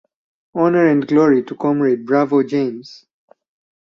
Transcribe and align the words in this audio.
Honor 0.55 0.87
and 0.87 1.07
glory 1.07 1.43
to 1.43 1.53
Comrade 1.55 2.07
Bravo 2.07 2.41
James! 2.41 3.05